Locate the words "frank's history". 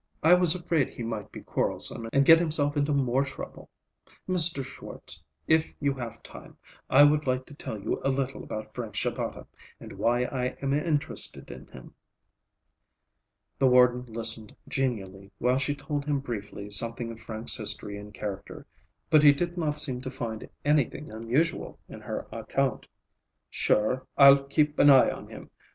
17.21-17.99